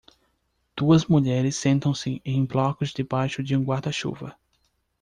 Duas 0.75 1.05
mulheres 1.05 1.57
sentam-se 1.57 2.23
em 2.25 2.43
blocos 2.43 2.89
debaixo 2.91 3.43
de 3.43 3.55
um 3.55 3.63
guarda-chuva. 3.63 4.35